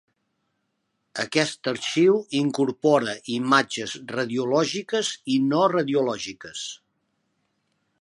Aquest 1.23 1.69
arxiu 1.71 2.17
incorpora 2.39 3.15
imatges 3.35 3.95
radiològiques 4.17 5.15
i 5.37 5.41
no 5.53 5.65
radiològiques. 5.79 6.69